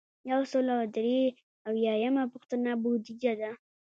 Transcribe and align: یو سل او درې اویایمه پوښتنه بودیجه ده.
یو 0.31 0.41
سل 0.51 0.65
او 0.75 0.81
درې 0.97 1.19
اویایمه 1.69 2.23
پوښتنه 2.33 2.71
بودیجه 2.81 3.33
ده. 3.41 3.51